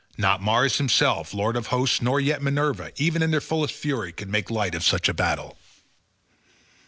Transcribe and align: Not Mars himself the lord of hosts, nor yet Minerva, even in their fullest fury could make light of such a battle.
Not 0.17 0.41
Mars 0.41 0.79
himself 0.79 1.29
the 1.29 1.37
lord 1.37 1.55
of 1.55 1.67
hosts, 1.67 2.01
nor 2.01 2.19
yet 2.19 2.41
Minerva, 2.41 2.91
even 2.95 3.21
in 3.21 3.29
their 3.29 3.39
fullest 3.39 3.75
fury 3.75 4.11
could 4.11 4.29
make 4.29 4.49
light 4.49 4.73
of 4.73 4.83
such 4.83 5.07
a 5.07 5.13
battle. 5.13 5.59